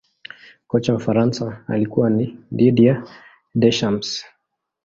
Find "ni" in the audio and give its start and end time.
2.09-2.37